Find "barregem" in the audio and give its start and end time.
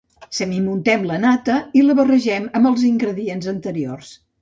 2.01-2.51